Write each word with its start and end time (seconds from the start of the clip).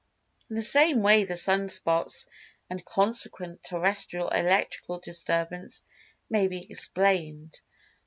In 0.49 0.55
the 0.55 0.63
same 0.63 1.03
way 1.03 1.25
the 1.25 1.35
"Sun 1.35 1.69
spots," 1.69 2.25
and 2.71 2.83
consequent 2.83 3.63
terrestial 3.63 4.29
electrical 4.29 4.97
disturbance 4.97 5.83
may 6.27 6.47
be 6.47 6.65
explained. 6.71 7.61